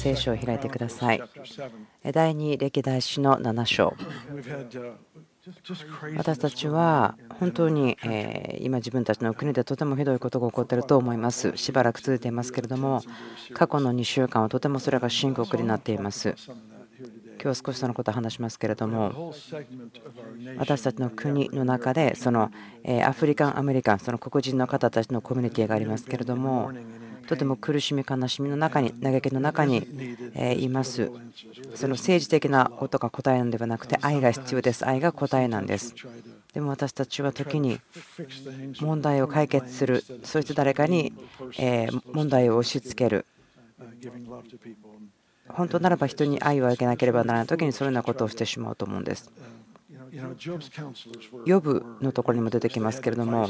[0.00, 1.22] 聖書を開いてください。
[2.12, 3.94] 第2歴代史の7章。
[6.16, 7.96] 私たちは本当に
[8.60, 11.56] 今自分たちの国でとてもひどいことが起こっていると思います。
[11.56, 13.02] しばらく続いていますけれども、
[13.52, 16.34] 過去の2週間はとてもそれが深刻になっています。
[17.42, 19.32] 今日は少しそのことを話しますけれども
[20.58, 22.50] 私たちの国の中でその
[23.02, 26.70] アフリカン・アメリカンその黒人の方たちのコミュニティがありますけれども
[27.30, 29.86] とても苦しみ悲しみの中に嘆きの中に
[30.58, 30.68] い。
[30.68, 31.12] ます。
[31.76, 34.84] その政治的なことが答えなのではなくて愛が必要です。
[34.84, 35.94] 愛が答えなんです。
[36.52, 37.80] でも私たちは時に
[38.80, 40.02] 問題を解決する。
[40.24, 41.12] そして誰かに
[42.12, 43.24] 問題を押し付ける。
[45.46, 49.30] 本当ならば人に愛をあげなければならない時にそのようなことをしてしまうと思うんです。
[51.44, 53.48] 予部のところにも出てきますけれども、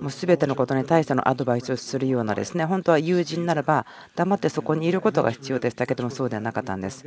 [0.00, 7.04] もう全てのことに対してのアドバイスをするようなですね、本当は友人ならば黙ってそこにいることが必要でしたけども、そうではなかったんです。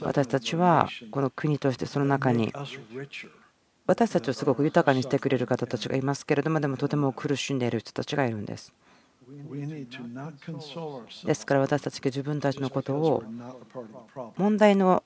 [0.00, 2.52] 私たちはこの国としてその中に
[3.86, 8.72] 私たちをすごく豊かにしてくれる方たちがいますけれども、でもとても苦しんでいる人たちがいるんです。
[11.24, 13.24] ですから私たちが自分たちのことを
[14.36, 15.02] 問題の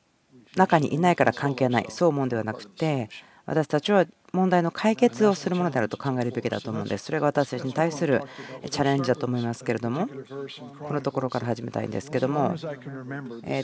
[0.57, 3.09] 中にいないから関係ないそう思うんではなくて
[3.47, 7.07] 私たちは問題の解決をするものであると考えるべきだと思うんです。
[7.07, 8.23] それが私たちに対する
[8.71, 10.09] チャレンジだと思いますけれども、
[10.79, 12.55] このところから始めたいんですけども、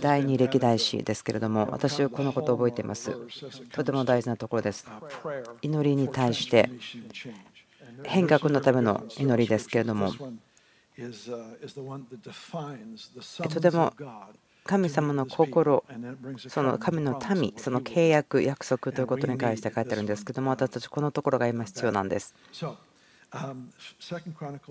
[0.01, 3.17] 第2歴代史ですけれども、私はこのことを覚えています。
[3.71, 4.89] とても大事なところです。
[5.63, 6.69] 祈りに対して
[8.03, 10.13] 変革のための祈りですけれども、
[13.51, 13.93] とても
[14.67, 15.85] 神様の心、
[16.49, 22.35] その神の民、その契約、約束ということに関して書いてあるんですけども、私たちこのところが今必要なんです。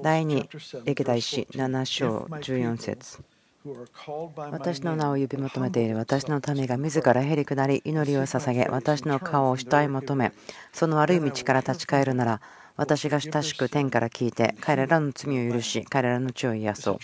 [0.02, 3.24] 第2歴代史7章14節
[4.52, 10.32] 私の名を呼び求めている私の民が自らへり下り祈りを捧げ私の顔を主体求め
[10.72, 12.42] その悪い道から立ち返るなら
[12.78, 16.98] 私が親しく天から聞いて彼らの罪を許し彼らの血を癒そう。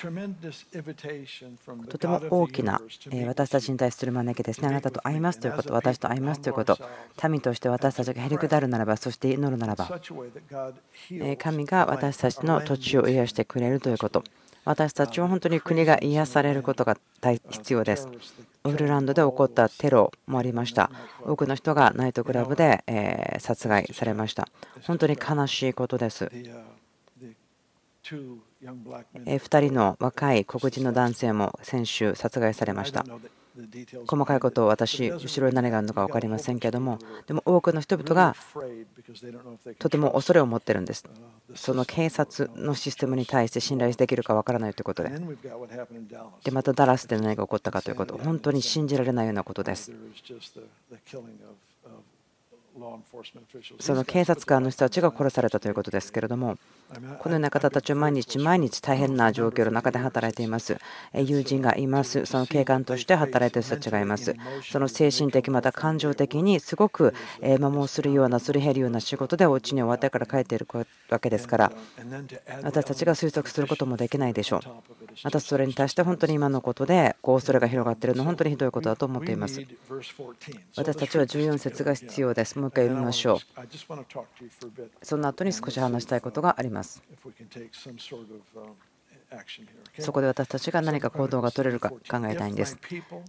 [1.87, 2.81] とても大きな
[3.25, 4.67] 私たちに対する招きですね。
[4.67, 6.77] あなたと会いますということ私と会いますということ。
[7.29, 9.99] 民として私たちがへりくだるならばそして祈るならば。
[11.37, 14.23] 神が私たちの土地を癒してくれるということ。
[14.63, 16.97] 私たちは本当に国が癒されることが
[17.49, 18.07] 必要です。
[18.63, 20.91] オールランドで起こったテロもありました。
[21.23, 22.83] 多くの人がナイトクラブで
[23.39, 24.47] 殺害されました。
[24.83, 26.31] 本当に悲しいことです。
[28.03, 33.03] 2人の若い黒人の男性も先週殺害されました。
[34.07, 38.35] 細かいことを私、後ろに何があるのか分かりませんけれども、でも多くの人々が
[39.79, 41.03] とても恐れを持ってるんです。
[41.55, 45.09] その警察のシステムに対して信頼できるか分からないということで、
[46.43, 49.91] でまたダラスで何が起こったかということ、本当に信じられないようなことです。
[53.79, 56.57] その警察官の人たちが殺されたということですけれども、
[57.19, 60.77] このような方たちは毎日毎日大変な状況の中で働いています。
[61.13, 64.35] 友人がいます、その警官として働いている人たちがいます。
[64.71, 70.67] その精神的、また感情的にすごく摩耗するような、すり減るような仕事でお家に終わってから帰っている
[71.09, 71.71] わけですから、
[72.63, 74.61] 私たちが推測することもできないでしょう。
[75.23, 79.61] またそれに対して本当に今のことでこう恐れが広がっているのは本当にひどいことだと思っています。
[80.77, 82.60] 私たちは14節が必要です。
[82.61, 83.39] もう一回読みましょう。
[85.01, 87.03] その後に少し話したいことがあります。
[89.99, 92.77] そこで私たちが何か行動が取れるか考えたいんです。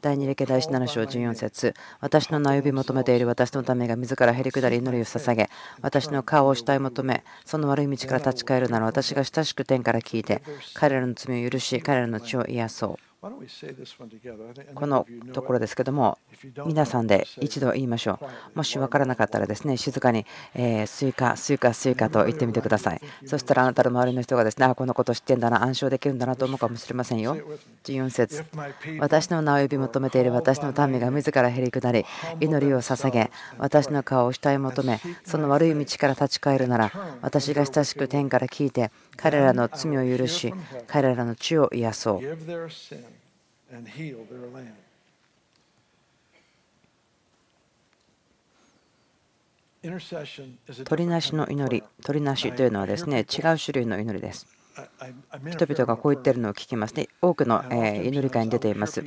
[0.01, 5.49] 第2歴代史7章14節私の名を呼び求めている私のためが自らへり下り祈りを捧げ、
[5.81, 10.43] 私の顔を慕い求め、その悪い道から立ち返るなら私が親しく天から聞いて、
[10.75, 13.12] 彼らの罪を許し、彼らの血を癒そう。
[14.75, 16.19] このところですけども、
[16.67, 18.57] 皆さんで一度言いましょう。
[18.57, 23.01] もし分からなかったらですね、静かに、えスイカ、スイカ、スイカと言ってみてください。
[23.25, 27.37] そしたらあなたの周りの人がですね、あ、このこと知ってんだな、暗唱できるんだなと思うかもしれませんよ。
[27.85, 28.45] 14節
[28.99, 32.05] 私の名を呼び求めている私の民が自らへりくだり、
[32.41, 36.91] 祈りを捧げ、私の顔を慕い求め、その悪い道から立ち返るなら、
[37.21, 40.53] 私が親しく天から聞いて、彼らの罪を許し、
[40.87, 42.23] 彼らの血を癒そう。
[50.85, 54.62] 鳥なしの祈り、鳥なしというのはですね違う種類の祈りです。
[55.51, 57.09] 人々がこう言っているのを聞きますね。
[57.21, 59.05] 多くの祈り会に出ています。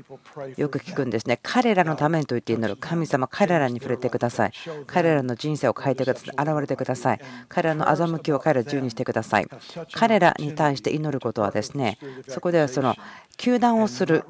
[0.57, 1.39] よく聞くんですね。
[1.41, 2.77] 彼らのためにと言って祈る。
[2.79, 4.51] 神様、彼らに触れてください。
[4.85, 6.35] 彼らの人生を変えてください。
[6.37, 7.19] 現れてください。
[7.47, 9.47] 彼らの欺きを彼ら自由にしてください。
[9.93, 11.97] 彼らに対して祈ることはですね、
[12.27, 12.95] そこではその
[13.37, 14.23] 糾弾をする、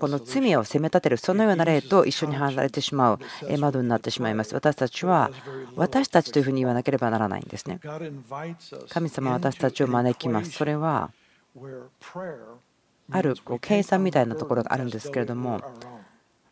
[0.00, 3.18] この罪を責め立てる、そのような例と一緒に離れてしまう
[3.58, 4.54] 窓になってしまいます。
[4.54, 5.30] 私たちは、
[5.76, 7.80] 私たちというふうに言わなければならないんですね。
[8.88, 10.50] 神様は私たちを招きます。
[10.50, 11.10] それは
[13.10, 15.60] あるこう計算みたいなところがあるんですけれども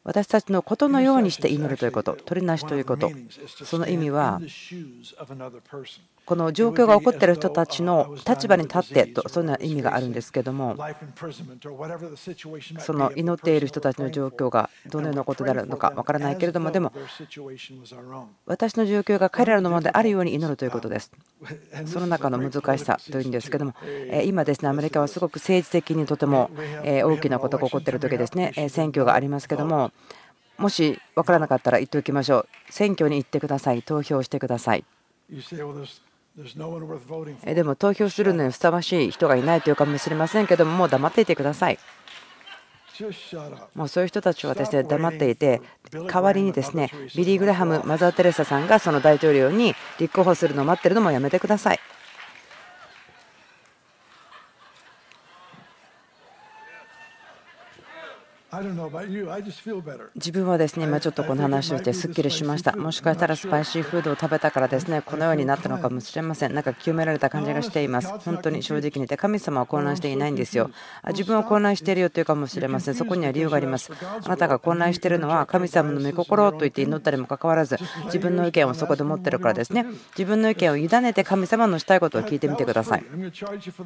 [0.05, 3.11] 私たちのことのようにして祈るということ取りなしということ
[3.65, 4.41] その意味は
[6.29, 10.77] この状況が起こっている人たちの立場に立ってとそういう意味があるんですけども
[12.81, 16.93] その祈っている人たちの状況がどのようなことであるのかわからないけれどもでも
[18.45, 21.11] 私の状況が彼らのものであるように祈るということです。
[21.87, 23.75] その中の難しさというんですけども
[24.27, 26.51] 今ですねアメリカはすごく政治的にとても
[26.85, 29.93] 大きなことが起こっている時ですね選挙がありますけども
[30.59, 32.49] もし分からなかったら言っておきましょう。
[32.69, 34.85] 選挙に行ってください投票してください。
[37.55, 41.79] でも投票するのにふさわしい人がいないというかもしれませんけどももう黙っていてください。
[43.75, 45.63] もうそういう人たちはですね黙っていて
[45.93, 51.81] 代わりにですねビリー・グラハム、マザー・テレサさんがその大統領に立候補するのを待ってるのもやめてください。
[60.15, 62.73] 自分はですね今ちょっとこの話をしてすっきりしました。
[62.77, 66.55] もしかしたらスパイシーフードを食べたからですねこのようになったのかもしれません。
[66.55, 68.13] なんか清められた感じがしています。
[68.21, 70.71] 本当に正直に言って神様は混乱していないんですよ。
[71.09, 72.95] 自分は混乱しているよというかもしれません。
[72.95, 73.93] そこには理由があります。
[74.25, 79.87] あなたが混乱しているのは神様の御心と言って祈ったりもかかわらず自分の意見をそこで持ってるからですね。
[80.17, 83.05] 自分の意見を委ねて神様のしたいことを聞いてみてください。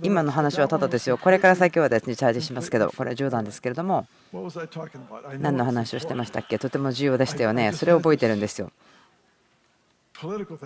[0.03, 1.19] 今の話はただですよ。
[1.19, 4.07] これから先はですねチャージしますけどこれは冗談ですけれども
[5.39, 6.59] 何の話をしてましたっけ？
[6.59, 7.73] とても重要でしたよね。
[7.73, 8.71] それを覚えてるんですよ。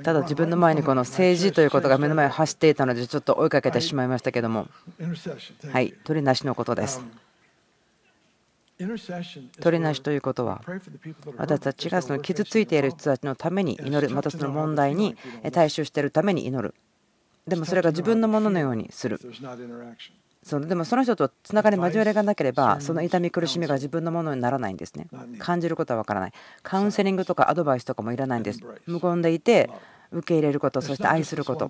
[0.03, 4.69] ただ自分の前にこの政治ということが目の前を走っていたのでちょっと追いかけてしまいましたけども。
[5.73, 5.95] はい。
[6.05, 7.03] 取りなしのことです。
[8.79, 10.61] 取りなしということは
[11.39, 15.17] 私たちがその傷ついている人たちのために祈るまたその問題に
[15.51, 16.75] 対処しているために祈る。
[17.49, 19.19] でもそれが自分のもののようにする
[20.47, 25.09] そのでもその人とつながり交わりがなければその痛み苦しみが自分のものにならないんですね。
[25.41, 26.33] 感じることは分からない。
[26.63, 28.61] カウンセリングとかアドバイスとかもいらないんです。
[28.87, 29.69] 無言でいて
[30.13, 31.69] 受け入れることそして愛すること。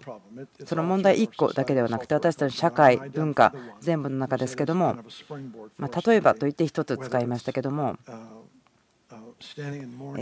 [0.66, 4.96] その問題1個だけではなくて私たち社会文化全部の中ですけども
[5.78, 7.96] ま例えばと言って1つ使いましたけども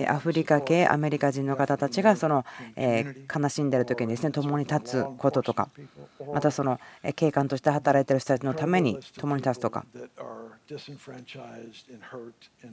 [0.09, 2.45] アフリカ系アメリカ人の方たちがその
[2.77, 5.69] 悲しんでいる時にですね共に立つこととか
[6.33, 6.81] またその
[7.15, 9.87] 警官として働いている人たちのために共に立つとか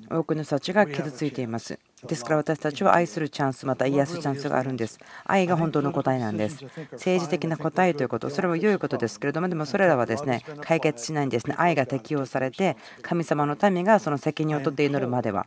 [0.10, 1.78] 多くの人たちが傷ついています。
[2.08, 4.98] ですから私たちは愛するチャンスまた癒すチャンスがあるんです。
[5.26, 6.64] 愛が本当の答えなんです。
[6.94, 11.56] 政治的な答えということそれは良いことですけれどもでもそれらはですね解決しないんですね。
[11.60, 15.46] 愛が適用されて神様の民がその責任を取って祈るまでは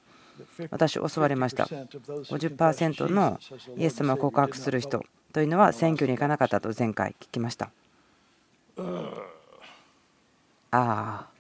[0.71, 1.65] 私、襲われました。
[1.65, 3.39] 50%の
[3.77, 7.71] イエス様を告白する人というのは選挙に行かなかったと前回聞きました。
[10.71, 11.35] ああ。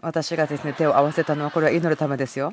[0.00, 2.52] 私がですね手を合わせたのはこれは祈るためですよ。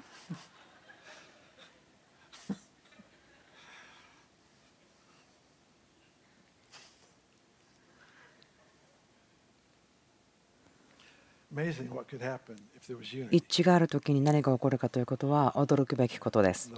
[13.32, 16.74] 一致がある時に何が起こるかということは驚くべきことです。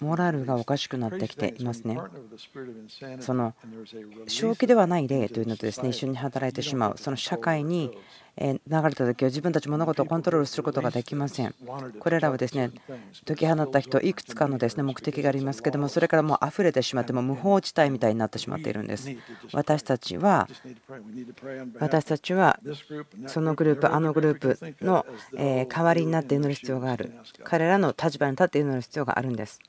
[0.00, 1.98] モラルがおかしくなってきていますね。
[3.20, 3.54] その
[4.28, 7.90] 正気ではない例というのとですね一緒に働いてしまうその社会に
[8.40, 11.54] 流れた時は自分たち物事をコントロールすることができません。
[11.98, 12.70] これらはですね
[13.26, 19.10] 解き放った人いくつかのですね目的がありますけどもそれからもう溢れてしまっても無法地帯みたいになってしまっているんです。
[19.52, 20.48] 私たちは
[21.80, 22.60] 私たちは
[23.26, 25.06] そのグループあのグループの
[25.68, 27.12] 代わりになって祈る必要がある
[27.44, 29.60] 彼らの立場に立って祈る必要があるんです。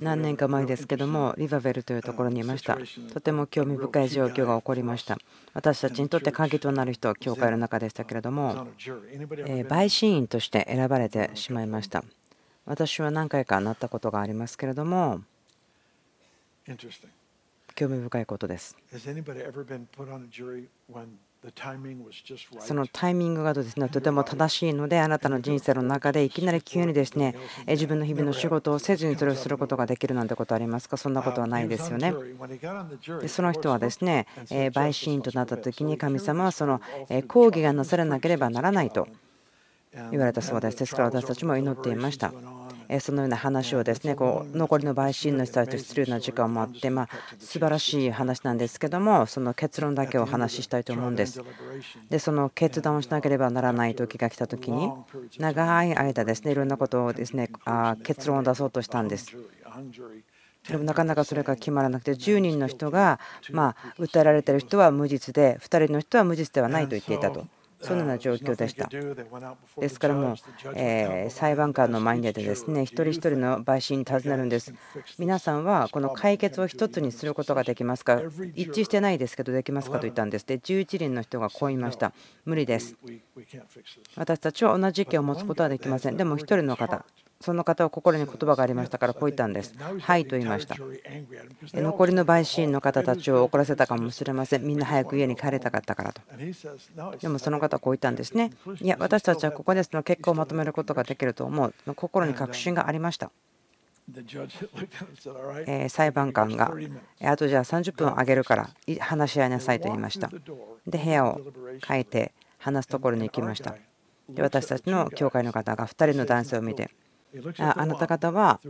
[0.00, 2.76] 何年か前ですけども、リバベルというところにいました。
[3.12, 5.16] とても興味深い状況が起こりました。
[5.54, 12.02] 私たちにとって鍵となる人は教会の中でしたけれども、陪審員として選ばれてしまいました。
[12.64, 15.20] 私は何回かなったことがありますけれども、
[17.76, 18.76] 興味深いことです。
[22.58, 27.36] そのタイミングがですねとても正しいのであなたの人生の中でいきなり急にですね
[27.68, 30.96] 自分の日々の仕事をせずにそれをすることができるなんてことありますか？
[30.96, 32.12] そんなことはないですよね。
[33.20, 36.80] でその人はですね陪審員となった時に神様はその
[37.28, 39.06] 抗議がなされなければならないと
[40.10, 40.78] 言われたそうです。
[40.78, 42.32] ですから私たちも祈っていました。
[43.00, 51.42] そのような話をですねこう残りの陪審の人たちとするような時間もあってまあ素晴らしい話なんですけどもその結論だけをお話ししたいと思うんです。
[52.10, 54.90] でその決断をしなければならない時が来た時に
[55.38, 59.36] 長い間ですねいろんなことをですねあ結論を出そうとしたんです。
[60.68, 63.20] でもなかなかそれが決まらなくて10人の人が
[63.52, 67.46] まあ訴えられている人は無実で2人の人は無実ではないと言っていたと。
[67.86, 68.88] そのような状況でした。
[69.80, 70.36] ですからもう、
[70.74, 74.74] え裁判官の前に出てですね一人一人の陪審に尋ねるんです。
[75.18, 78.20] 皆さんはこの解決を一つにすることができますか？
[78.54, 80.46] 一致してないですけどできますかと言ったんです。
[80.46, 82.12] で11人の人がこう言いました。
[82.44, 82.96] 無理です。
[84.16, 86.16] 私たちは同じ意見を持つことはできません。
[86.16, 87.04] でも1人の方
[87.40, 89.74] その方は心に言葉がありましたからこう言ったんです。
[90.00, 90.76] はいと言いました。
[91.74, 94.62] 残りの陪審員の方たちを怒らせたかもしれません。
[94.62, 96.22] みんな早く家に帰りたかったからと。
[97.20, 98.52] でもその方はこう言ったんですね。
[98.80, 101.74] いや、私たちはここでその結果をまとめることができると思う。
[101.94, 103.30] 心に確信がありました。
[105.88, 106.72] 裁判官が、
[107.22, 110.30] あとじゃあ30分あげるから話し合いなさいと言いました。
[110.86, 111.40] で、部屋を
[111.86, 113.76] 変えて話すところに行きました。
[114.28, 116.90] で私たちの教会の方が2人の男性を見て
[117.58, 118.60] あなた方は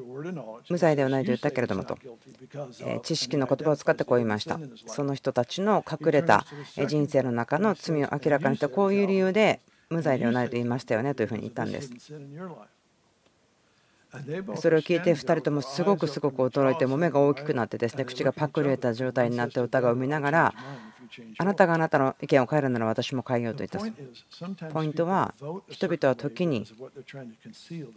[0.68, 1.98] 無罪ではないと言ったけれどもと。
[3.02, 4.58] 知識の言葉を使ってこう言いました。
[4.86, 6.44] その人たちの隠れた
[6.88, 11.90] 人生の中の罪を明らかにしてこういう理由で無罪ではないと言いましたよねというふうに言ったんです。
[14.56, 20.54] それを聞いて2人ともすごくすごく驚いても目が大きくなってですね口がパクれた状態になって歌がを見ながら
[21.38, 24.66] あなたがあなたの意見を変えるなら私も変えようと言った。
[24.68, 25.34] ポイントは
[25.68, 26.66] 人々は時に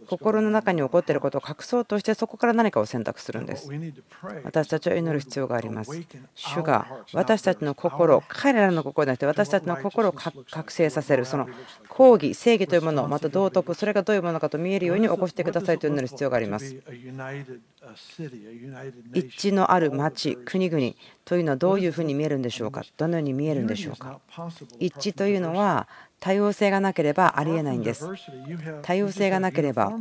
[0.08, 3.70] 心の中に起こっていることを隠そうとしてそこから何かを選択するんです。
[4.44, 5.90] 私たちは祈る必要があります。
[6.34, 11.48] 主が私たちの心彼らの心でなくて私たちの心を覚醒させるその
[11.88, 16.76] 抗議正義というものまた道徳それがどういうものかと見えるように起こしてくださいと祈る必要があります。
[19.14, 20.94] 一致のある町国々
[21.24, 22.84] というのはどういうふうに見えるんでしょうか？
[22.96, 24.20] どのように見えるんでしょうか？
[24.78, 28.06] 一致というのは多様性がなければありえないんです。
[28.82, 29.92] 多様性がなければ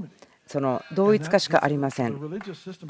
[0.50, 2.20] その同一化しかありません。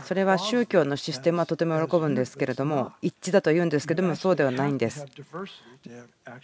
[0.05, 5.05] それは宗教のシステムはとても喜ぶんですけれども、一致だと言うんですけども、そうではないんです。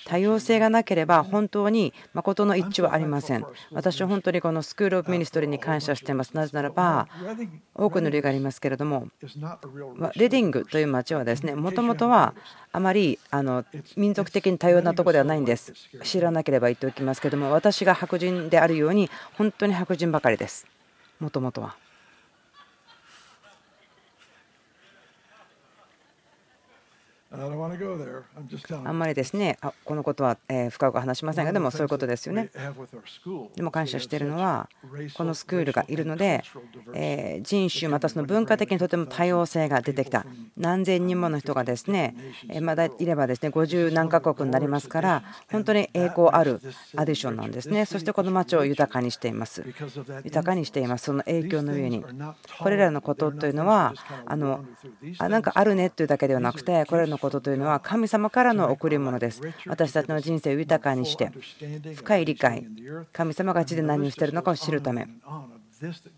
[0.03, 3.45] 多様性がなければ本当に誠の一致はありません。
[3.71, 6.33] 私は本当にこの School of Ministry に感謝しています。
[6.33, 7.07] なぜならば、
[7.73, 9.07] 多くの例がありますけれども、
[10.17, 12.33] レディングという町はですね、もともとは
[12.73, 13.63] あまりあの
[13.95, 15.71] 民族的に多様なところではないんです。
[16.03, 20.67] 知らなければ言っておきますけれども、私が白人であるように、本当に白人ばかりです。
[21.19, 21.84] もともとは。
[28.85, 30.37] あんまりですね、あこのことは
[30.69, 32.49] 深く話しませんが、でもそういうことですよね。
[33.55, 34.69] でも感謝しているのは、
[35.13, 36.43] このスクールがいるので、
[37.41, 40.25] 人種、またその文化的にとても多様性が出てきた。
[40.57, 42.15] 何千人もの人がですね、
[42.61, 46.61] まだいればですね、50何カ国になりますから、本当に栄光ある
[46.95, 47.85] アディションなんですね。
[47.85, 49.65] そしてこの街を豊かにしています。
[50.23, 51.05] 豊かにしています。
[51.05, 52.03] その影響の上に。
[52.59, 53.93] これらのことというのは、
[54.25, 54.63] あの
[55.19, 59.41] あなんかあるねというだけではなくて、これらのことというのは神様からの贈り物です。
[59.65, 61.31] 私たちの人生を豊かにして、
[61.95, 62.67] 深い理解、
[63.11, 65.07] 神様が地で何をしているのかを知るため、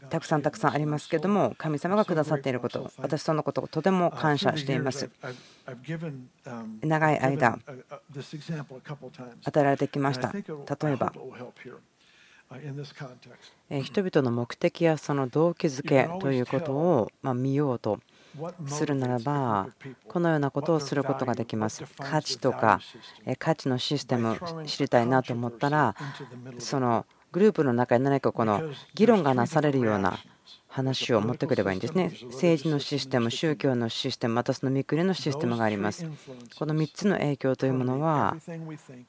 [0.09, 5.09] たくさんたくさんありますけども、神様がくださっていること、私そのことをとても感謝しています。
[6.81, 7.59] 長い間、
[9.45, 10.33] 与えられてきました。
[10.33, 11.13] 例えば、
[13.81, 17.99] 人々の目的やその動機づけということを見ようと
[18.67, 19.67] するならば
[20.07, 22.79] このようなことをすることができます価値とか
[23.39, 25.95] 価値のシステム知りたいなと思ったら
[26.59, 28.61] そのグループの中に何かこの
[28.95, 30.17] 議論がなされるような
[30.67, 32.11] 話を持ってくればいいんですね。
[32.25, 36.05] 政治のシステム、宗教のシステム、またその見くりのシステムがあります。
[36.57, 38.37] この3つの影響というものは、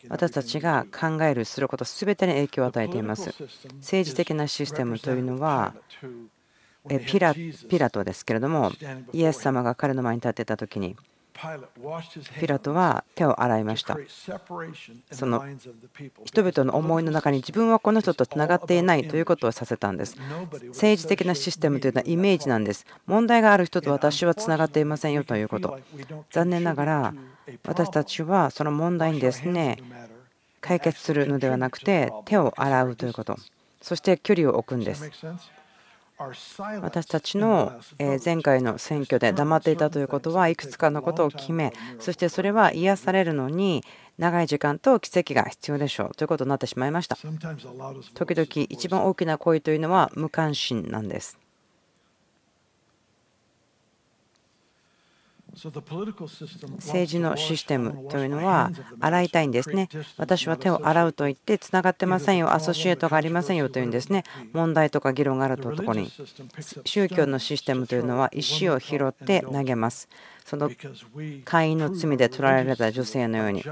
[0.09, 3.35] 私たちが考える、すること全てに影響を与えています。
[3.81, 5.75] 政治的なシステムというのは、
[7.07, 8.73] ピラピラトですけれども
[9.13, 10.97] イエス様が彼の前に立っていた時に
[12.41, 13.97] ピラトは手を洗いました。
[15.13, 15.45] その
[16.25, 20.17] 人々の思いの中に自分はこの人とつながっていないということをさせたんです。
[20.69, 22.85] 政治的なシステムというのはイメージなんです。
[23.07, 25.79] 問題がある人と私はつながっていませんよということ。
[26.31, 27.15] 残念ながら
[27.65, 29.79] 私たちはその問題にですね
[30.61, 33.37] 解決するのではなくて手を洗うということ。
[33.81, 35.09] そして距離を置くんです
[36.83, 37.81] 私たちの
[38.25, 43.85] 前回の選挙で黙っていたということはいくつかのことを決めそしてそれは癒されるのに
[44.19, 47.17] 長い時間と奇跡が必要でしょうということになってしまいました。
[48.15, 51.39] 時々一番大きな恋というのは無関心なんです
[56.77, 59.89] 政治のシステムというのは洗いたいんですね。
[60.17, 64.25] 私は手を洗うと言ってつながってませんよ、アソシエートがありませんよというんですね。
[64.53, 66.11] 問題とか議論があるところに。
[66.85, 70.09] 宗教のシステムというのは石を拾って投げます。
[70.45, 70.71] その
[71.45, 73.63] 会員の罪で取られた女性のように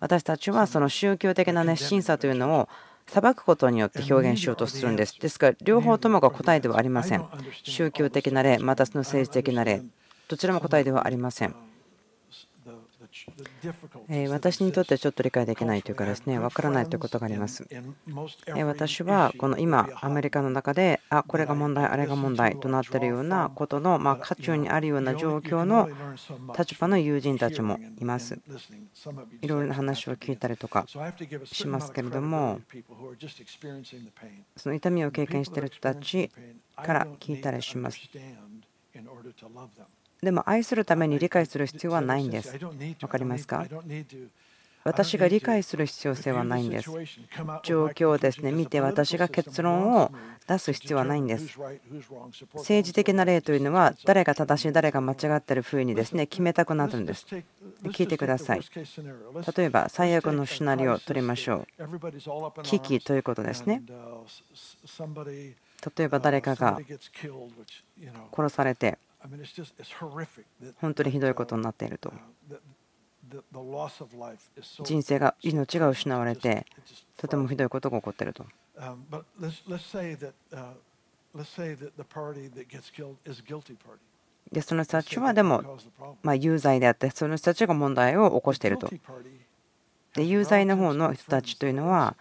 [0.00, 2.68] 私たちはその宗教的な熱心さというのを
[3.06, 5.20] 裁くことによって表現しようとするんです。
[5.20, 7.24] ですから両方ともが答えではありません。
[7.62, 9.82] 宗教的な例、またその政治的な例
[10.28, 11.54] どちらも答えではありません。
[14.28, 17.66] 私にとってはちょっと理解できないというかですね分からないということがあります。
[18.64, 25.88] 私はこの今アメリカの中であこれが問題あれが問題となっているようなことのま渦中にあるような状況の
[26.58, 28.38] 立場の友人たちもいます。
[29.42, 30.86] いろいろな話を聞いたりとか
[31.44, 32.60] しますけれども
[34.56, 36.30] その痛みを経験している人たち
[36.76, 38.00] から聞いたりします。
[40.22, 42.58] でも愛するために理解する必要はないんです。
[42.58, 43.66] 分かりますか？
[44.86, 46.90] 私が理解する必要性はないんです。
[47.62, 50.12] 状況をですね見て私が結論を
[50.46, 51.58] 出す必要はないんです。
[52.54, 57.26] 政治的な例というのは誰が正しい誰が間違っているふうにですね決めたくなるんです。
[57.84, 58.60] 聞いてください。
[59.56, 62.62] 例えば最悪のシナリオを取りましょう。
[62.62, 63.82] 危機ということですね。
[65.96, 66.78] 例えば誰かが
[68.36, 68.98] 殺されて
[70.80, 72.12] 本当にひどいことになっていると。
[74.84, 76.66] 人生が命が失われて
[77.16, 78.44] とてもひどいことが起こっていると。
[84.52, 85.78] でその人たちはでも
[86.22, 88.90] ま有罪であってその人たちが問題を起こしていると。
[90.14, 92.16] で有罪の方の人たちというのは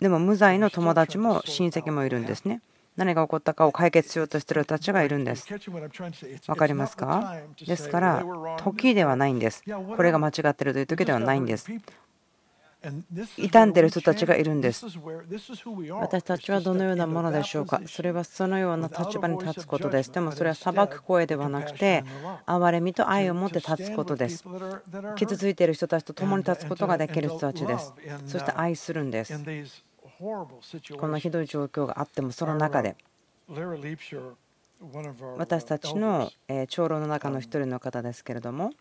[0.00, 2.60] でも無罪の友達も親戚もいるんですね。
[3.00, 5.46] 何が起こったかを解決しようとしている人たちがいるんです。
[5.48, 7.34] 分かりますか？
[7.66, 8.22] ですから、
[8.58, 9.64] 時ではないんです。
[9.96, 11.66] これが間違っているという時ではないんです。
[13.36, 14.84] 傷んでいる人たちがいるんです。
[15.98, 17.80] 私たちはどのようなものでしょうか？
[17.86, 20.12] それはそのような立場に立つことです。
[20.12, 22.04] でもそれは裁く声ではなくて、
[22.46, 24.44] 憐れみと愛を持って立つことです。
[25.16, 27.94] 傷ついている人たちと共に立つことができる人たちです。
[28.26, 29.32] そして愛するんです。
[30.20, 32.94] このひどい状況があってもその中で。
[35.38, 36.30] 私たちの
[36.68, 38.72] 長老の中の一人の方ですけれども。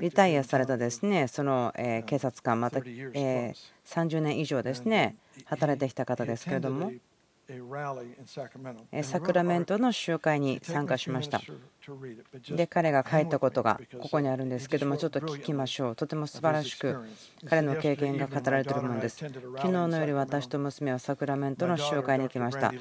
[0.00, 1.26] リタイアされたですね。
[1.26, 1.72] その
[2.06, 6.92] 警察官また30年以上ですね働いてきた方ですけれども
[9.02, 11.40] サクラメントの集会に参加しました。
[12.50, 15.96] で、彼が書いたことがここにあるんですけども、ちょっと聞きましょう。
[15.96, 16.96] とても素晴らしく
[17.48, 19.18] 彼の経験が語られているものです。
[19.18, 19.32] 昨
[19.66, 22.72] 日の夜、私と娘はサクラメントの集会に行きました。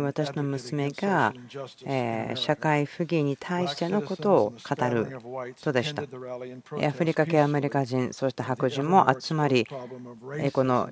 [0.00, 1.34] 私の娘が
[2.36, 5.18] 社会不義に対してのことを語る
[5.56, 6.02] 人でした。
[6.02, 6.06] ア
[6.92, 9.66] フリカ系アメリカ人、そして白人も集まり、
[10.52, 10.88] この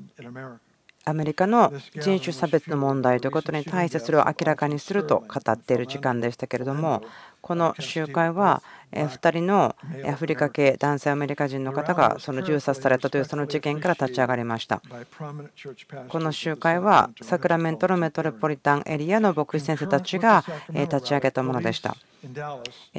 [1.09, 7.03] アメリカの人種差別の問題ということに対してそれを明らかにすると語っている時間でしたけれども
[7.40, 14.83] この集会は2人のアフリカ系男性アメリカ人の方がその銃殺されたというその事件から立ち上がりました。
[16.09, 21.96] この集会はサクラメントのメトロポリタンエリアの牧師先生たちが立ち上げたものでした。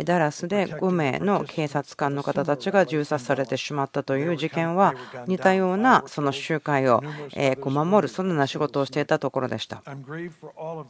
[0.05, 4.95] ダラスで5名の警察官の方たちが銃殺されてしまったという事件は
[5.27, 7.03] 似たようなその集会を
[7.65, 9.83] 守るそのような仕事をしていたところでした。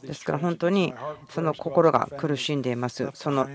[0.04, 0.94] ですから本当に
[1.30, 3.08] その心が苦しんでいます。
[3.14, 3.48] その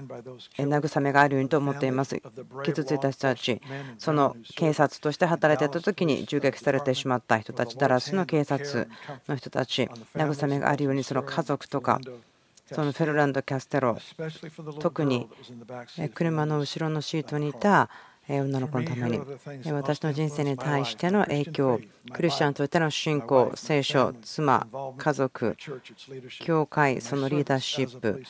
[0.58, 2.22] 慰めがあるようにと思っています。
[2.64, 3.62] 傷ついた人たち
[3.98, 8.88] その警察として働いていた時に銃撃されてしまった人たちダラスの警察
[9.28, 12.00] の人たち慰めがあるようにその家族とか
[12.72, 13.98] そのフェルランド・キャステロ
[14.80, 15.28] 特に
[16.14, 17.90] 車の後ろのシートにいた
[18.28, 19.20] 女の子のために。
[19.72, 21.80] 私の人生に対しての影響
[22.12, 25.56] クリスチャンとしての信仰聖書妻家族
[26.40, 28.24] 教会そのリーダーシップ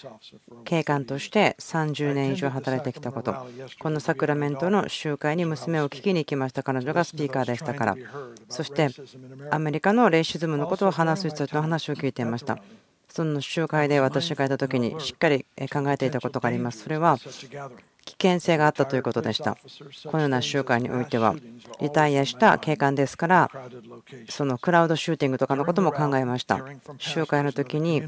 [0.63, 3.35] 警官として30年以上働いてきたこと。
[3.79, 7.97] このサクラメントの集会に娘を聞きに行きました彼女がスピーカーでしたから。
[8.49, 8.89] そして
[9.51, 12.57] アメリカのレイシズムのことを話す人たちの話を聞いていました。
[13.09, 16.83] その集会で私がいた時にしっかり考えていたことがあります。
[16.83, 17.17] それは
[18.05, 19.57] 危険性があったということでした。
[20.05, 21.35] このような集会においては、
[21.81, 23.51] リタイアした警官ですから、
[24.29, 26.63] そのクラウドシューティングとかのことも考えました。
[26.99, 28.03] 集会の時に、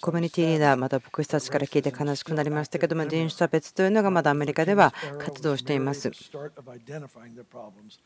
[0.00, 6.12] コミュニティリーダー、また牧師たちから聞いて悲しくなりましたけども、人種差別というのがまだアメリカでは活動しています。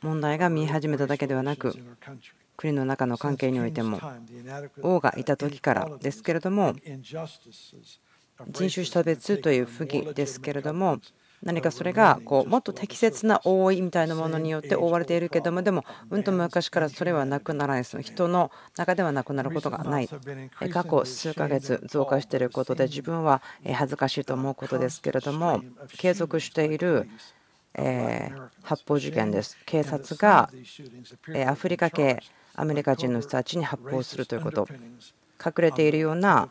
[0.00, 1.74] 問題が見え始めただけではなく、
[2.56, 4.00] 国の中の関係においても、
[4.82, 6.74] 王がいた時からですけれども、
[8.50, 10.98] 人種差別という不義ですけれども、
[11.42, 17.82] 何かそれがこうもっと適切な覆いみたいなものによって覆われているけどもでもうんと昔からそれはなくならない。
[17.82, 20.08] です人の中ではなくなることがない。
[20.72, 23.42] 過去数ヶ月増加していることで自分は
[23.74, 25.62] 恥ずかしいと思うことですけれども
[25.98, 27.08] 継続している
[28.62, 29.58] 発砲事件です。
[29.66, 30.50] 警察が
[31.46, 32.20] アフリカ系
[32.54, 34.66] アメリカ人の人たちに発砲するということ。
[35.44, 36.48] 隠れているような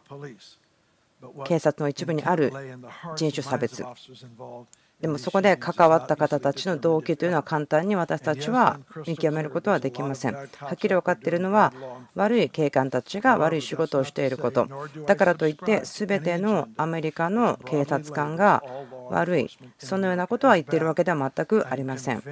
[1.46, 2.52] 警察の一部にある
[3.16, 3.84] 人種差別。
[5.06, 10.34] でもそこで関わった方たちの動機というのは簡単に私たちは見極めることはできません。
[10.34, 11.72] はっきり分かっているのは
[12.16, 14.68] 悪い警官たちが悪い仕事をしていること。
[15.06, 18.64] だからといって全てのアメリカの警察官が
[19.12, 22.24] 悪いそのようなことは言っているわけでは全くありません。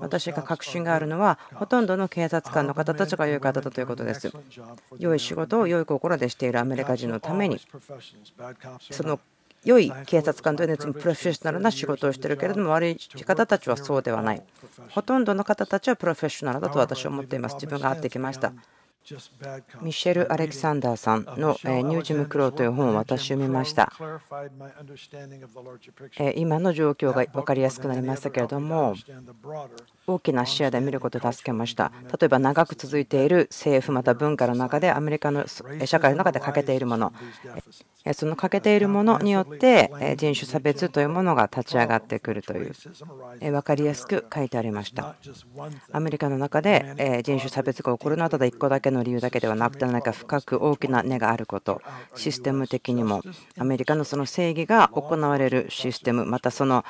[0.00, 4.32] 私が確信があるのはほとんどの警察官の方たちが良い方だということです。
[4.98, 7.60] 良い仕事を良い心でしているアメリカ人のために
[8.90, 9.20] その
[9.66, 14.42] 良い警察官というのはプロフェッショナルな仕事をしているけれども悪い方たちはそうではない。
[14.90, 17.56] ほとんどの方たちはプロフェッショナルだと私は思っています。
[17.56, 18.52] 自分が会ってきました。
[19.82, 23.92] ミシェル・アレキサンダーさんの「ニュージム・クロー」という本を私読みました。
[26.34, 28.94] 今の状況が分かりやすくなりましたけれども
[30.06, 31.92] 大きな視野で見ることを助けました。
[32.18, 35.46] 例えば長く続いている政府また文化の中でアメリカの
[35.84, 37.12] 社会の中で欠けているもの
[38.14, 42.72] その欠けているものによって人種差別というものが立ち上がってくるという
[43.40, 45.16] 分かりやすく書いてありました。
[45.92, 51.82] アメリカの中で人種差別が起こるのはただ1個だけの理由だけではなくて何か深く大きな根があること
[52.14, 53.22] システム的にも
[53.58, 56.84] アメリカのその正義が行われるシステムまたその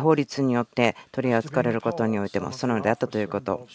[0.00, 3.66] 法律によって取り扱われることにおいてもそのようであったということ。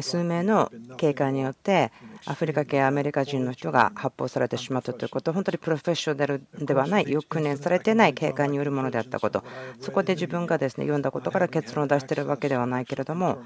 [0.00, 1.90] 数名の警官によって
[2.26, 5.32] アフリカ系アメリカ人の人が発砲されてしまったということ。
[5.32, 9.42] 本当にプロフェッショナルではないよく訓練されていない警官によるものであったこと。
[9.80, 13.38] そこで自分がですね読んだことから結論を出しているわけではないけれども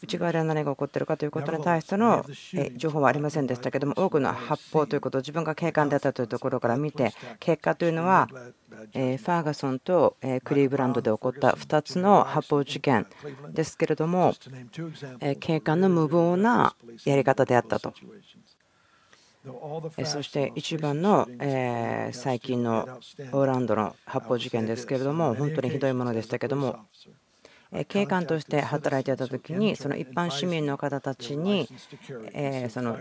[0.00, 2.24] 内側で何が起こっているかということに対しての
[2.76, 8.28] 情報はありませんでしたけども多くの発砲ということを自分が警官であったというところから見て結果というのは
[8.78, 13.06] ファーガソンとクリーブランドで起こった2つの発砲事件
[13.50, 14.34] ですけれども
[15.40, 17.92] 警官の無謀なやり方であったと。
[20.04, 21.26] そして一番の
[22.12, 22.86] 最近の
[23.32, 26.80] オーランドの発砲事件ですけれども本当にひどいものでしたけども
[27.88, 31.68] 警官として働いていた時にその一般市民の方たちに
[32.68, 32.98] その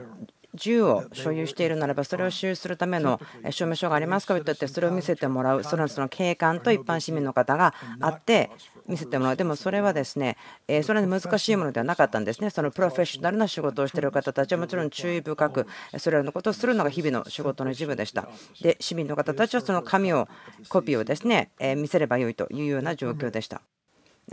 [0.54, 4.36] 銃を所有しているならばそれを所有するための証明書がありますか？
[4.36, 8.50] と言ってそれを見せてもらうそれはその警官と一般市民の方があって
[8.88, 9.36] 見せてもらう。
[9.36, 10.38] でもそれはですね
[10.84, 12.50] それは難しいものではなかったんですね。
[12.50, 18.28] そのプロフェッショナルな仕事をしている方たちはもちろん注意深くそれらのことをするのが日々の仕事の一部でした。
[18.62, 20.28] で市民の方たちはその紙を
[20.70, 23.62] コピーをですね見せればよいというような状況でした。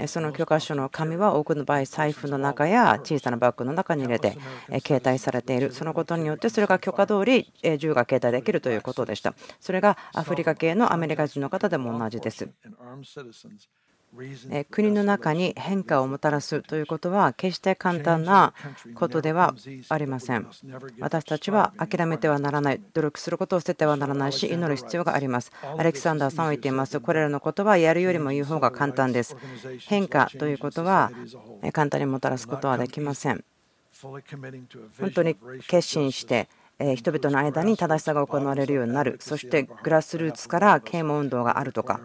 [0.06, 4.36] その許可書の紙は多くの場合財布の中や小さなバッグの中に入れて
[4.84, 5.72] 携帯されている。
[5.72, 9.34] そのことによってそれが許可通り銃が携帯できるということでした。
[9.60, 12.48] それがアフリカ系のアメリカ人の方でも同じです
[14.70, 18.54] 国の中に変化をもたらすということは決して簡単な
[18.94, 19.54] ことでは
[19.88, 20.46] ありません。
[21.00, 25.52] 私たちは諦めてはならない、努力することを捨ててはならないし、祈る必要があります。
[25.76, 27.00] アレキサンダーさんは言っています。
[27.00, 29.36] これらのことはやるよりも言う方が簡単です。
[29.80, 31.10] 変化ということは
[31.72, 33.44] 簡単にもたらすことはできません。
[34.02, 36.48] 本当に決心して
[36.96, 39.16] 人々の間に正しさが行われるようになる。
[39.20, 42.00] そしてグラスルーツから啓蒙運動があるとか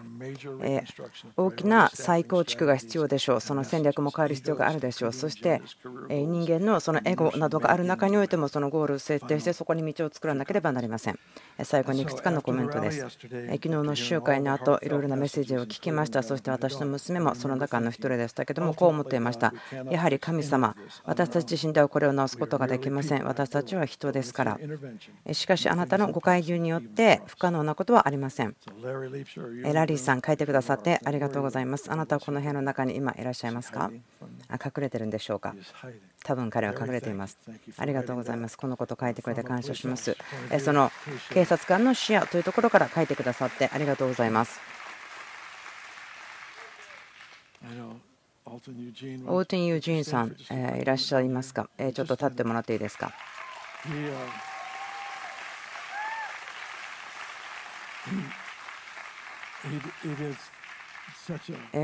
[1.35, 3.41] 大きな再構築が必要でしょう。
[3.41, 5.13] その戦略も変える必要があるでしょう。
[5.13, 5.61] そして
[6.09, 11.19] 人間のそのエゴなどがある中においてもそのゴールを設定してそこに道を作らなければなりません。
[11.63, 12.99] 最後にいくつかのコメントです。
[12.99, 16.21] 昨日の集会の後いろいろなメッセージを聞きました。
[16.21, 19.53] そして私の娘もその中の一人でしたけどもこう思っていました。
[19.89, 23.25] やはり神様私たち自身ではこれを直すことができません。
[23.25, 24.58] 私たちは人ですから。
[25.33, 28.55] しかしあなたのご介入によって不可能なことはありません。
[28.83, 31.91] ラリーさん、書いてくださってありがとうございます。
[31.91, 33.91] あなたはこの部屋の中に今いらっしゃいますか？
[34.51, 35.55] 隠れてるんでしょうか？
[36.23, 37.37] 多分彼は隠れています。
[37.77, 38.57] ありがとうございます。
[38.57, 40.17] このこと書いてくれて感謝します。
[40.59, 40.91] その
[41.31, 44.59] 警察官の視野というところから書いてくださってありがとうございます。
[48.45, 49.17] オーテン・ユージー
[49.59, 53.13] ンユージーンさん、えーいらっしゃいますか、えーちょっと立ってもらっていいですか？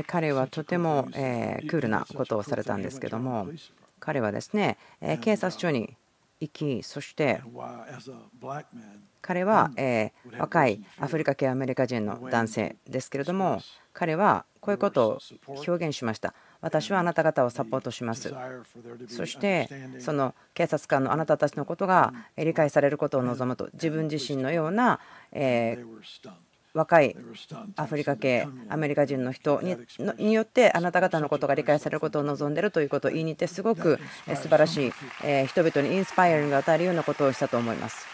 [0.06, 3.48] 彼はとてもえークールなことをされたんですけども、
[4.00, 5.96] 彼はですね、えー警察署に
[6.40, 7.40] 行き、そして
[9.22, 13.60] 彼はえー若いアフリカ系アメリカ人の男性ですけれども、
[13.92, 16.34] 彼はこういうことを表現しました。
[16.60, 18.34] 私はあなた方をサポートします。
[19.08, 25.00] そして、その警察官のあなたたちのことが理解されることを望むと、自分自身のような
[26.76, 27.16] 若い
[27.76, 29.62] アフリカ系アメリカ人の人
[30.18, 34.92] によってあなた方のことが理解されることを望んでいるということを言いに行ってすごく素晴らしい
[35.46, 38.06] 人々にインスパイアリングを与えるようなことをしたと思います。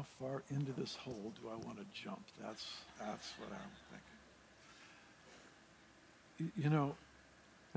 [0.00, 0.96] how far into this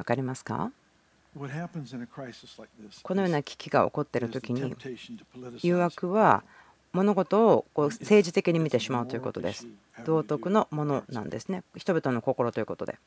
[0.04, 0.72] かりますか？
[3.04, 4.76] このような危機が起こっている時に
[5.62, 6.44] 誘惑は
[6.94, 9.68] 物事を政治的に見てしまうということです。
[10.06, 11.64] 道徳のものなんですね。
[11.76, 13.00] 人々の心ということで。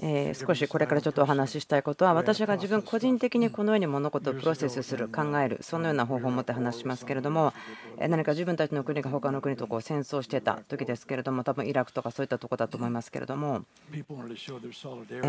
[0.00, 7.52] えー少しこれからちょっとお話ししたいことは私が自分個人的にこのように物事をプロセスする考えるそのような方法を持って話しますけれども
[7.98, 13.64] えー何か自分たちの国が他の国とこう戦争してた時ですけれども多分イラクとかそういったところだと思いますけれども.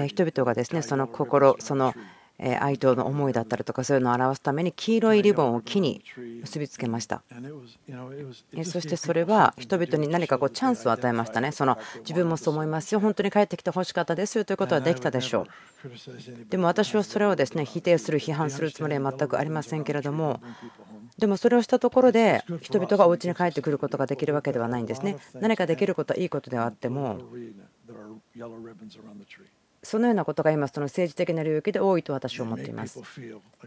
[0.08, 1.94] 人々がですねその心その
[2.38, 6.04] えー愛党の思いだったりとかそういうのを表すために黄色いリボンを木に
[6.42, 7.24] 結びつけました。
[8.64, 11.52] そしてそれは人々に何かこうチャンスを与えましたね。
[11.52, 13.00] その自分もそう思いますよ。
[13.00, 15.46] 本当に帰ってきてほしかったですよということはできたでしょう。
[16.50, 20.42] でも私はそれをですね否定する、批判するつもりは全くありませんけれども、
[21.18, 25.18] でもそれをしたところで人々がお家に帰ってくることができるわけではないんですね。
[25.36, 27.20] 何かできることはいいことではあっても、
[29.86, 33.02] そのようなことが今、その政治的な領域で多いと私は思っています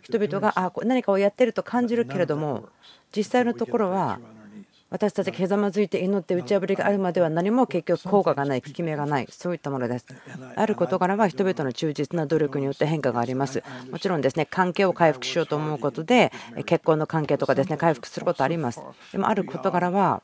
[0.03, 2.69] 人々があ何かをやってると感じるけれども、
[3.17, 4.19] 実際のところは.
[4.91, 10.07] 私たちがひざまずいて祈って打ち破りがあるまでは何も結局効果がない、効き目がない、そういったものです。
[10.57, 13.63] ある事柄は人々の忠実な努力によって変化があります。
[13.91, 16.33] もちろんですね、関係を回復しようと思うことで、
[16.65, 18.81] 結婚の関係とかですね、回復することあります。
[19.13, 20.23] でもある事柄は.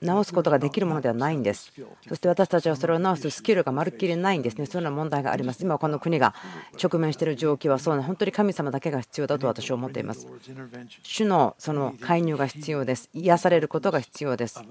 [0.00, 1.72] 直すことができるものではないんです。
[2.08, 4.66] そして私たちはそれを直すスキルがまるっきりないんですね。
[4.66, 5.62] そういうような問題があります。
[5.62, 6.34] 今この国が
[6.82, 10.26] 直面している状況はそうな、本当に神様だけが必要だと私は思っています。
[11.02, 13.10] 主のその介入が必要です。
[13.12, 14.62] 癒されることが必要です。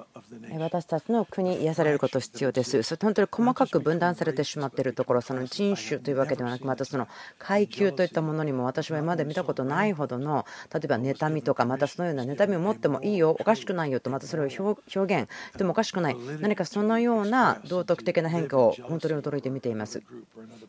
[0.58, 2.84] 私たちの国癒されること必要です。
[2.84, 20.04] そして本当に細かく分断されてしまっているところ、その人種というわけではなく、またその階級といったものにも私は今まで見たことないほどの、例えば妬みとか、またそのような妬みを持ってもいいよ、おかしくないよと、またそれを表現してもおかしくない、何かそのような道徳的な変化を本当に驚いて見ています。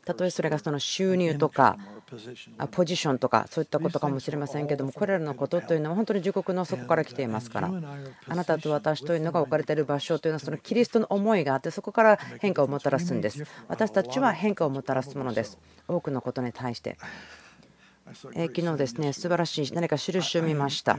[0.04, 1.76] たとえそれがその収入とか、
[2.70, 7.70] ポジションとかそういったことかもしれませんけどもこれらのことというのは本当に自国の底から来ていますから。
[8.28, 13.44] あなたと私というのが置かれている場所というのはそのキリストの思いがあってそこから変化をもたらすんです。
[13.68, 15.58] 私たちは変化をもたらすものです。
[15.86, 16.96] 多くのことに対して。
[18.34, 20.98] えー昨日ですね素晴らしい何か印を見ました.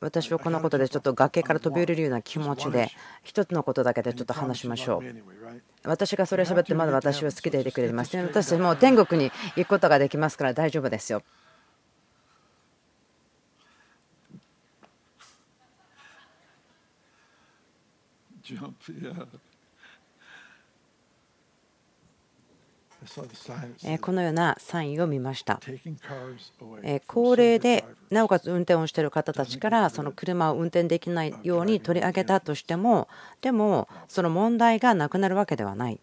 [0.00, 2.90] 私はこのことでちょっと崖から飛び降りるような気持ちで
[3.22, 5.22] 一つのことだけでちょっと話しましょう?
[5.84, 8.16] 私がそれを喋ってまだ私は好きでいてくれます。
[8.16, 11.22] ね私もう天国に行くことができますから大丈夫ですよ
[18.42, 19.40] sign that えー said,
[24.00, 25.60] このようなサインを見ました。
[27.06, 33.06] 高齢で.なおかつ運転をしている方たちからその車を運転できないように取り上げたとしても
[33.40, 36.00] でもその問題がなくなるわけではない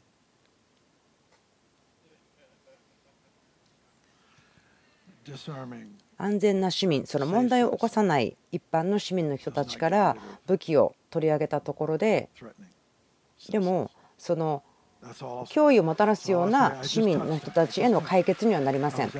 [6.17, 12.29] 安全な市民その問題を起こさない一般の市民の人たちから武器を取り上げたところで.
[13.49, 14.63] でもその
[15.01, 19.09] 脅威をもたらすような市民の人たちへの解決にはなりません。
[19.09, 19.19] た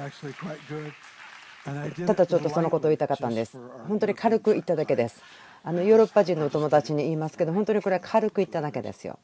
[2.13, 3.59] だちょっとそのことを言いたかったんです。
[3.87, 5.21] 本当に軽く言っただけです。
[5.63, 9.19] あのヨーロッパ人のお友達に言いますけど本当にこれは軽く言っただけですよ。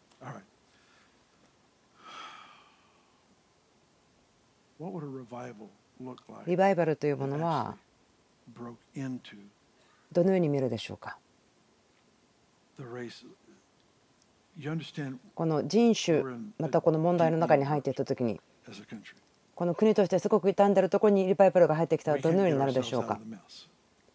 [6.46, 6.58] リ?
[6.58, 7.78] バイバルというものは
[10.12, 11.18] どのように見るでしょうか？
[15.36, 16.24] この人種
[16.60, 18.39] またこの問題の中に入っていった時に.
[19.56, 23.20] この国としてすごく傷んでいるところにリバイバルが入ってきたらどのようになるでしょうか？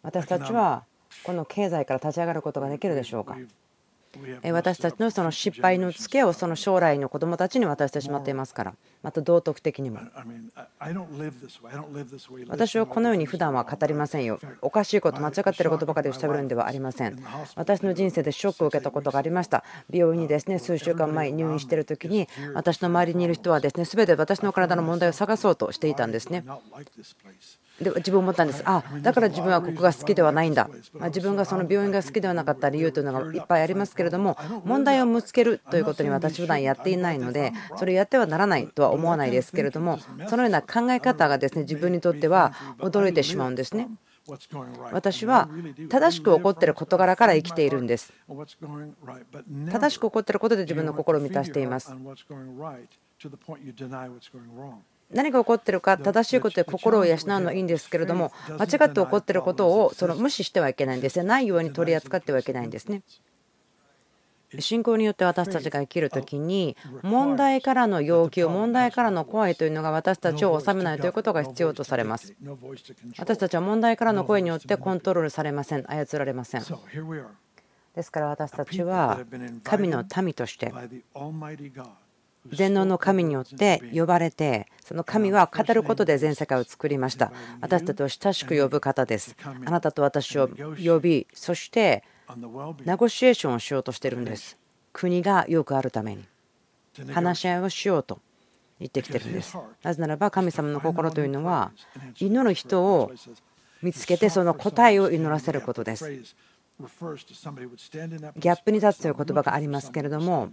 [0.03, 0.85] 私たちは
[1.25, 3.37] この経済から立ち上がることができるでしょうか？
[4.53, 8.75] 私たちのその失敗のツケをその将来の子どもたちに渡してしまっていますから。
[9.03, 10.01] また道徳的にも。
[12.49, 14.41] 私はこのように普段は語りませんよ。
[14.61, 17.19] おかしいこと間違っていることばかりをしゃべるんではありません。
[17.55, 19.65] 私の人生でショックを受けたことがありました。
[19.91, 26.45] 病院にですね数週間前入院している時に私の周りにいる人はですね全て私の体の問題を探そうとしていたんですね
[27.81, 28.63] で自分思ったんです。
[28.65, 43.89] あだから自分はここが好きではないんだ、ま自分がその病院が好きではなかった理由というのがいっぱいありますけれども問題を見つけるということに私普段やっていないのでそれやってはならないとは思わないですけれどもそのような考え方がですね自分にとっては驚いてしまうんですね。
[44.93, 45.49] 私は
[45.89, 48.13] 正しく起こっている事柄から生きているんです。
[49.71, 51.95] 正しく起こっていることで自分の心を満たしています。
[55.11, 61.25] 何が起こってるか正しいことで心を養うのはいいんですけれども間違って起こってることをその無視してはいけないんですね。
[61.25, 63.03] ないように取り扱ってはいけないんですね。
[64.61, 72.35] 信仰によって私たちが生きる時に問題からの要求問題からの声というのが私たちを治めないということが必要とされます。
[73.19, 75.85] 私たちは問題からの声によってコントロールされません。
[75.87, 76.63] 操られません。
[77.95, 79.21] ですから私たちは
[79.65, 80.73] 神の民として
[82.53, 87.33] 全能の神によって呼ばれてその神は語ることで全世界を作りました。
[87.61, 89.37] 私たちを親しく呼ぶ方です。
[89.45, 90.49] あなたと私を
[90.83, 92.05] 呼びそして
[92.85, 94.57] ナゴシエーションをしようとしてるんです。
[94.93, 96.25] 国がよくあるために。
[97.13, 98.19] 話し合いをしようと
[98.81, 99.57] 言ってきてるんです。
[99.83, 101.73] なぜならば神様の心というのは
[102.19, 103.13] 祈る人を
[103.83, 106.11] 見つけてその答えを祈らせることです。
[106.11, 110.51] ギャップに立つという言葉がありますけれども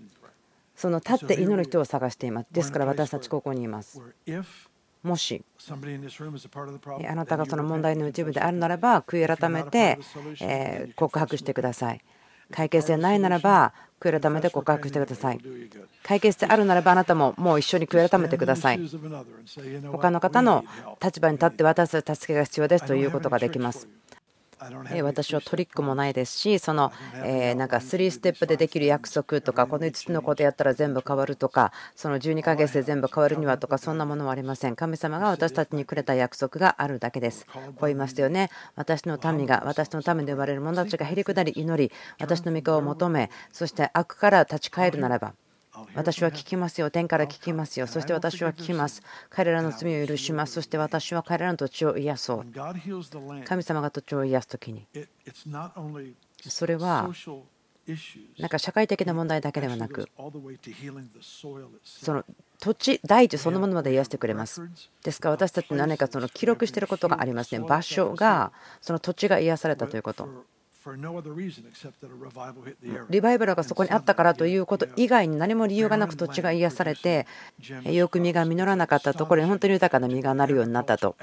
[0.76, 2.48] その立って祈る人を探しています。
[2.52, 4.02] ですから私たちここにいます。
[5.04, 5.46] もし
[7.08, 10.00] あなたがその問題の一部であるならば悔い改めて
[10.96, 12.02] 告白してください。
[12.52, 15.40] 解決でないならば悔い改めて告白してください。
[16.04, 18.80] 解決であるならばあなたももう一緒に悔い改めてください。
[19.92, 20.66] 他の方の
[21.04, 23.88] 立場に立って私たち助けが必要ですということができます
[25.04, 26.92] 私はトリックもないですしその
[27.56, 34.76] なんか3ステップでできる約束とかこの5つのことやったら全部変わるとかその12ヶ月で全部変わるにはとかそんなものはありません。
[34.76, 37.46] 神様が私たちにくれた約束があるだけです。
[37.46, 45.34] こう言いましたよね私の民が私のためで呼ばれる者たちがへりくだり祈り私の御顔を求めそして悪から立ち返るならば
[45.96, 46.90] 私は聞きますよ。
[46.90, 47.88] 天から聞きますよ。
[47.88, 49.02] そして私は聞きます。
[49.30, 50.54] 彼らの罪を許します。
[50.54, 52.46] そして私は彼らの土地を癒そう。
[53.46, 54.88] 神様が土地を癒す時に、
[56.48, 57.10] それは
[58.40, 60.10] なんか社会的な問題だけではなく、
[61.84, 62.26] その
[62.60, 64.68] 土地、大地そのものまで癒してくれます。
[65.04, 67.60] ですから私たち何かその記録していることがありますね。
[67.60, 70.28] 場所が、その土地が癒されたということ。
[73.10, 77.26] リバイバルがそこにあったからということ以外に何も理由がなく土地が癒されて
[77.92, 81.16] よく実が実らなかったところに本当に豊かな実がなるようになったと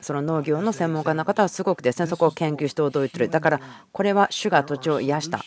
[0.00, 3.60] その農業の専門家の方はすごくですねそこを研究して驚いているだから
[3.92, 5.40] これは主が土地を癒した。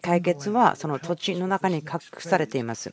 [0.00, 2.92] 解決はその土地の中に隠されています。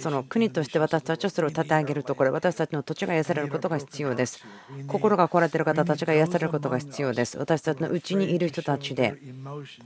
[0.00, 2.32] その国として私たちはそれを立て上げるところ。
[2.32, 4.44] 私たちの土地が癒されることが必要です。
[4.86, 7.38] 心が壊れている方たちが癒されることが必要です。
[7.38, 9.16] 私たちのうちにいる人たちで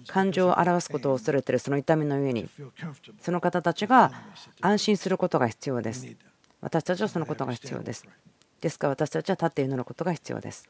[0.06, 2.48] 感情を表すことを恐れているその痛みの上に
[3.20, 4.12] その方たちが
[4.60, 6.06] 安心することが必要です。
[6.60, 8.06] 私たちはそのことが必要です
[8.60, 8.88] ですか？
[8.88, 10.68] ら私たちは立って祈ることが必要です。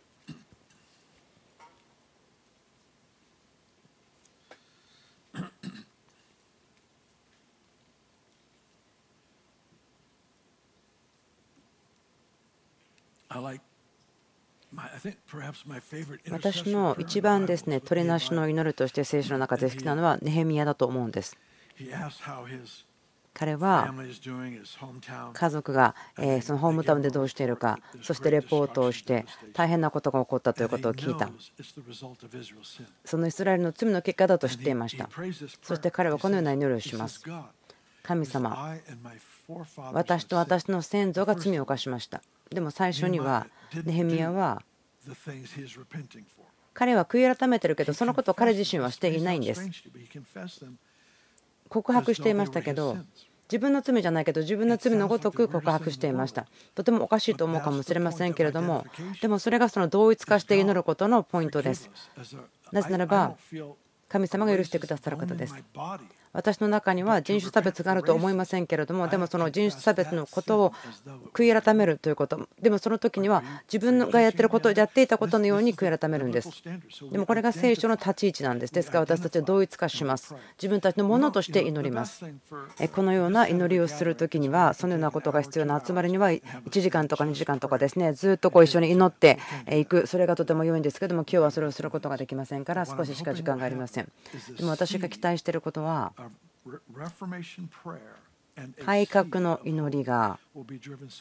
[16.31, 21.37] 私の一番ですね、取りなしの祈るとして聖書の中で好きなのはネヘミヤだと思うんです。
[23.33, 23.93] 彼は
[25.33, 25.95] 家族が
[26.43, 31.31] そのホームタウンでどうしているかそしてレポートをして大変なことが起こったということを聞いた。
[33.05, 35.09] そのイスラエルの罪の結果だと知っていました。
[35.63, 37.25] そして彼はこのような祈りをします。
[38.03, 38.77] 神様
[39.93, 42.23] 私と私の先祖が罪を犯しました。
[42.51, 43.47] でも最初には
[43.85, 44.63] ネヘミヤは
[46.75, 49.61] 彼は悔い改めてるけどそのことを彼自身はしていないんです
[51.71, 52.99] 告白していましたけど
[53.51, 56.47] 自分の罪じゃないけど自分の罪のごとく告白していました。
[56.75, 58.85] とてもおかしいと思うかもしれませんけれども
[59.21, 61.91] でもそれがその同一化して祈ることのポイントです。
[62.71, 63.37] なぜならば
[64.09, 65.55] 神様が許してくださる方です。
[66.33, 70.73] 私の中には人種差別があると思いませんけれどもでもその人種差別のことを
[71.33, 72.49] 悔い改めるということ。
[72.61, 76.63] でもその時には自分がやってることやっていたことのように悔い改めるんです。
[77.11, 78.73] でもこれが聖書の立ち位置なんです。
[78.73, 80.35] ですから私たちは同一化します。
[80.57, 82.25] 自分たちのものとして祈ります。
[82.95, 89.39] このような祈りをする時にはそのようなことが必要な集まりには1時間とか2時間とかですねずっとこう一緒に祈って
[89.71, 90.07] いく。
[90.07, 94.09] それがとても良いんですけども今日はそれをすることができませんから少ししか時間がありません。
[94.57, 96.13] でも私が期待していることは
[98.85, 100.39] 改革の祈りが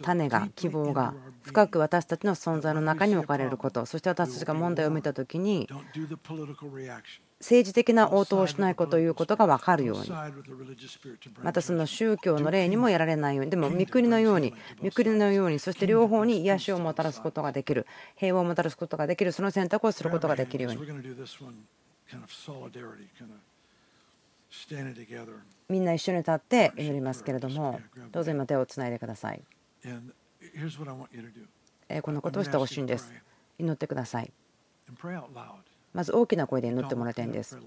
[0.02, 1.14] 種が希望が
[1.44, 5.70] 深く私たちの存在の中に置かれることそして私たちが問題を見た時に
[7.40, 10.12] 政治的な応答をしないことということが分かるように。
[11.42, 13.52] またその宗教の例にもやられないように。
[13.52, 17.88] でも御国のように御国のようにそして両方に癒しをもたらすことができる。
[18.18, 19.32] 平和をもたらすことができる。
[19.32, 20.80] その選択をすることができるように
[25.70, 27.80] みんな一緒に立って祈りますけれども
[28.12, 29.44] どうぞ今手をつないでください。
[32.02, 33.12] このことをしてほしいんです。
[33.60, 34.32] 祈ってください。
[35.94, 37.58] まず大きな声で祈ってもらいたいんです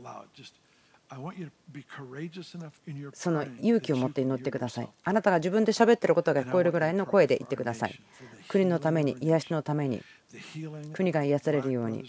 [3.12, 4.88] その勇気を持って祈ってください。
[5.04, 8.00] あなたが自分で喋ってることが聞こえるぐらいの声で言ってください。
[8.48, 10.02] 国のために癒しのために
[10.92, 12.04] 国が癒されるように。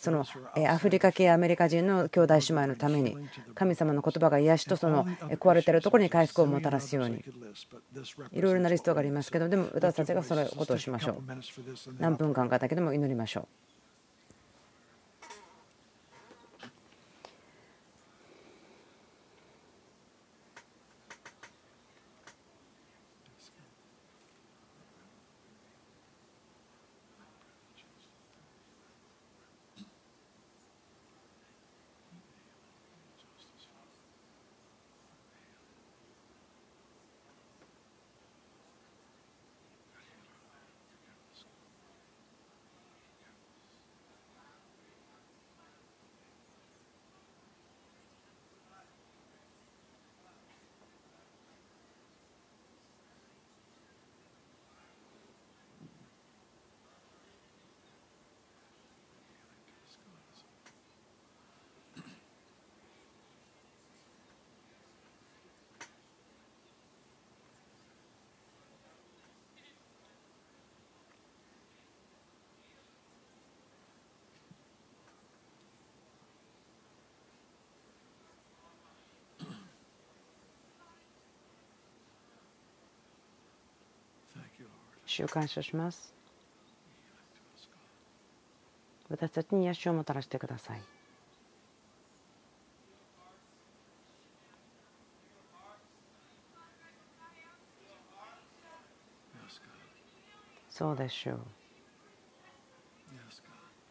[0.00, 0.24] その
[0.68, 3.16] アフリカ系アメリカ人の兄弟姉妹のために
[3.54, 7.24] 神様の言葉が癒しとその壊れているところに回復をもたらすように。
[8.32, 11.22] いろいろなリストがありますけどでも私たちがそのことをしましょう。
[11.98, 13.71] 何分間かだけでも祈りましょう
[85.06, 86.12] 主感謝します。
[89.08, 90.80] 私たちに癒しをもたらしてください。
[100.70, 101.38] そうでしょう。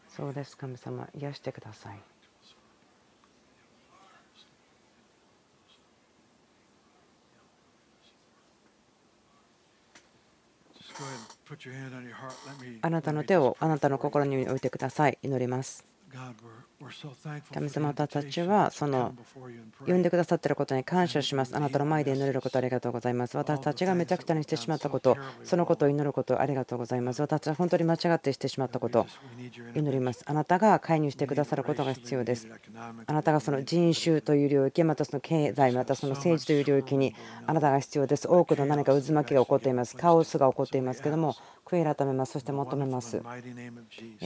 [0.08, 1.08] そうです神様。
[1.14, 2.11] 癒してください。
[12.82, 15.18] あなたの手をあなたの心に置いてください。
[15.22, 15.91] 祈ります。
[17.52, 19.14] 神様私たちはその
[19.86, 21.56] 呼んでくださっていることに感謝します。
[21.56, 23.36] あなたの前で祈れることありがとうございます。
[23.36, 27.22] 私たちがめちゃくちゃにしてしまったこと、そのことを祈ることありがとうございます。
[27.22, 29.06] 私たちは本当に間違ってしてしまったこと、
[29.74, 30.22] 祈ります。
[30.26, 32.48] あなたが介入してくださることが必要です。
[33.06, 37.14] あなたがその人種という領域、またその経済、またその政治という領域に
[37.46, 38.28] あなたが必要です。
[38.28, 39.96] 多くの何か渦巻きが起こっています。
[39.96, 41.36] カオスが起こっていますけども、
[41.72, 42.32] 悔い改めます。
[42.32, 43.22] そして求めます。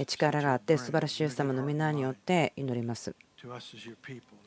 [0.06, 3.14] 力があって素晴らしいイエス様の皆によって祈ります。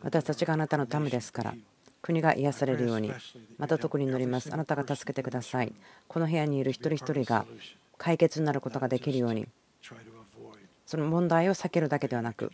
[0.02, 1.54] 私たちがあなたのためですから。
[2.02, 3.12] 国が癒されるように、
[3.58, 4.54] また特に祈ります。
[4.54, 5.74] あなたが助けてください。
[6.08, 7.45] この部屋にいる一人一人が
[7.97, 9.47] 解決になることができるように、
[10.86, 12.52] その問題を避けるだけではなく、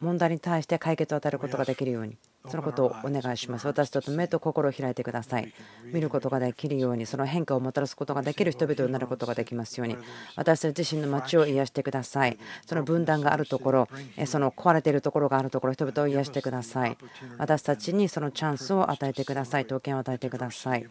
[0.00, 2.16] 問題に対して解決を与えることができるように。
[2.48, 3.66] そのことをお願いします。
[3.66, 5.52] 私たちと目と心を開いてください。
[5.92, 9.96] 見ることができるように、その変化をもたらすことができる人々になることができますように、
[10.36, 12.38] 私たち自身の街を癒してください。
[12.66, 13.88] その分断があるところ、
[14.26, 16.96] その壊れているところがあるところ、人々を癒してください。
[17.38, 19.64] 私たちにそのチャンスを与えてください。
[19.64, 20.86] 刀剣を与えてください。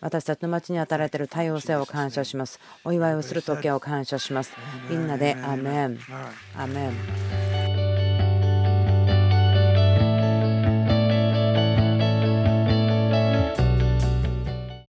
[0.00, 2.60] 私たちの町に与えられている多様性を感謝します。
[2.84, 4.52] お祝いをする時を感謝します。
[4.90, 5.98] みんなでアメン。
[6.56, 7.81] アメン。